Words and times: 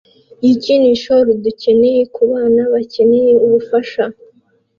yikinisho 0.45 1.13
rudukeneye 1.27 2.01
kubana 2.15 2.61
bakeneye 2.73 3.33
ubufasha 3.45 4.03